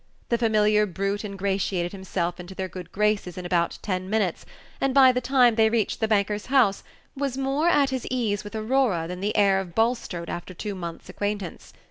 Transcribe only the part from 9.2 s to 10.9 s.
heir of Bulstrode after two